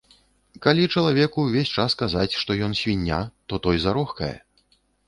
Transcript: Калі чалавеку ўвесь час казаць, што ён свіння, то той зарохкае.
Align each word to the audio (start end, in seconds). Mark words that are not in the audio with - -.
Калі 0.63 0.85
чалавеку 0.93 1.37
ўвесь 1.45 1.75
час 1.75 1.91
казаць, 2.01 2.37
што 2.45 2.51
ён 2.69 2.73
свіння, 2.81 3.23
то 3.47 3.65
той 3.65 3.77
зарохкае. 3.87 4.35